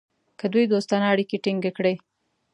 [0.39, 1.93] که دوی دوستانه اړیکې ټینګ کړي.